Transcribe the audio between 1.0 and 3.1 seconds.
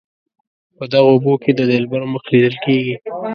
اوبو کې د دلبر مخ لیدل کیږي.